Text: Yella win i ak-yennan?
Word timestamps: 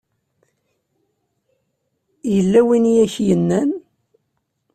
Yella 2.33 2.61
win 2.67 2.85
i 2.91 2.93
ak-yennan? 3.03 3.69